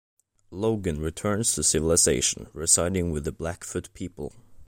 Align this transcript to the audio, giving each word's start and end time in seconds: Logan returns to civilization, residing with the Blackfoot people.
Logan 0.49 0.99
returns 0.99 1.53
to 1.53 1.61
civilization, 1.61 2.47
residing 2.53 3.11
with 3.11 3.23
the 3.23 3.31
Blackfoot 3.31 3.93
people. 3.93 4.33